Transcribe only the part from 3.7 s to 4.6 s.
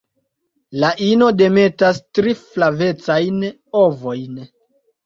ovojn.